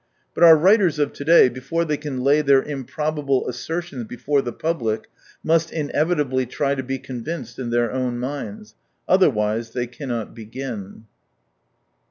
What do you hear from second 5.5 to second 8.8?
inevitably try to be convinced in their own minds.